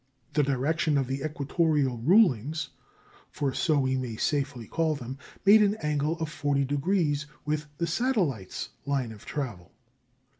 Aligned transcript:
The 0.33 0.41
direction 0.41 0.97
of 0.97 1.05
the 1.05 1.23
equatorial 1.23 1.99
rulings 1.99 2.69
(for 3.29 3.53
so 3.53 3.77
we 3.81 3.97
may 3.97 4.15
safely 4.15 4.65
call 4.65 4.95
them) 4.95 5.19
made 5.45 5.61
an 5.61 5.75
angle 5.75 6.17
of 6.17 6.27
40° 6.27 7.25
with 7.45 7.67
the 7.77 7.85
satellites' 7.85 8.69
line 8.87 9.11
of 9.11 9.25
travel. 9.27 9.71